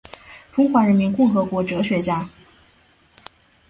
[0.51, 2.27] 中华人民共和国哲学家。